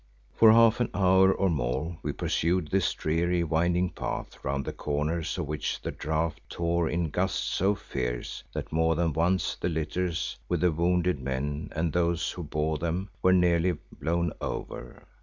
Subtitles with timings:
[0.33, 5.37] For half an hour or more we pursued this dreary, winding path round the corners
[5.37, 10.39] of which the draught tore in gusts so fierce that more than once the litters
[10.49, 15.03] with the wounded men and those who bore them were nearly blown over.